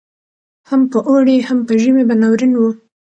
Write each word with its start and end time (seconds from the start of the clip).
هم 0.69 0.81
په 0.91 0.99
اوړي 1.09 1.37
هم 1.47 1.59
په 1.67 1.73
ژمي 1.81 2.03
به 2.09 2.15
ناورین 2.21 2.53
وو 2.55 2.69